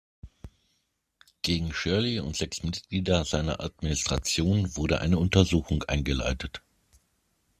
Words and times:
Gegen 1.43 1.71
Shirley 1.75 2.19
und 2.21 2.35
sechs 2.35 2.63
Mitglieder 2.63 3.23
seiner 3.23 3.59
Administration 3.59 4.75
wurde 4.75 4.99
eine 4.99 5.19
Untersuchung 5.19 5.83
eingeleitet. 5.83 6.63